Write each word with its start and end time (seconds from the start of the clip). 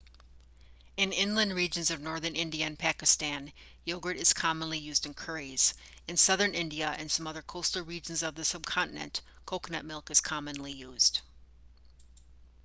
in 0.97 1.13
inland 1.13 1.53
regions 1.53 1.91
of 1.91 2.01
northern 2.01 2.35
india 2.35 2.65
and 2.65 2.79
pakistan 2.79 3.53
yogurt 3.85 4.17
is 4.17 4.33
commonly 4.33 4.79
used 4.79 5.05
in 5.05 5.13
curries 5.13 5.75
in 6.07 6.17
southern 6.17 6.55
india 6.55 6.87
and 6.97 7.11
some 7.11 7.27
other 7.27 7.43
coastal 7.43 7.83
regions 7.83 8.23
of 8.23 8.33
the 8.33 8.43
subcontinent 8.43 9.21
coconut 9.45 9.85
milk 9.85 10.09
is 10.09 10.19
commonly 10.19 10.71
used 10.71 11.21